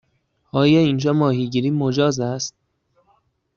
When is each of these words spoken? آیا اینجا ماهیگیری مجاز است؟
آیا 0.51 0.79
اینجا 0.79 1.13
ماهیگیری 1.13 1.69
مجاز 1.71 2.19
است؟ 2.19 2.55